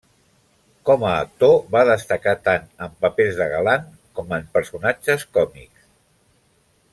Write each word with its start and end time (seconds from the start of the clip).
Com 0.89 1.03
a 1.09 1.11
actor 1.17 1.51
va 1.75 1.83
destacar 1.89 2.33
tant 2.47 2.65
en 2.87 2.95
papers 3.05 3.37
de 3.43 3.49
galant 3.53 3.85
com 4.21 4.33
en 4.39 4.49
personatges 4.57 5.27
còmics. 5.39 5.87